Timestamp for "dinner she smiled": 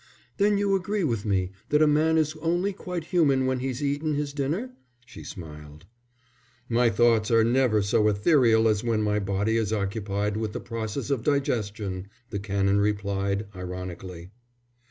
4.33-5.85